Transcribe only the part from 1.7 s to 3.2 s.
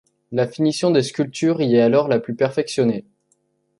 est alors la plus perfectionnée.